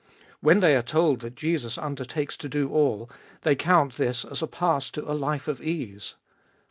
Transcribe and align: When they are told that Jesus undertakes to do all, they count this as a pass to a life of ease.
When 0.39 0.61
they 0.61 0.75
are 0.75 0.81
told 0.81 1.19
that 1.19 1.35
Jesus 1.35 1.77
undertakes 1.77 2.35
to 2.37 2.49
do 2.49 2.69
all, 2.71 3.07
they 3.43 3.55
count 3.55 3.97
this 3.97 4.25
as 4.25 4.41
a 4.41 4.47
pass 4.47 4.89
to 4.89 5.03
a 5.03 5.13
life 5.13 5.47
of 5.47 5.61
ease. 5.61 6.15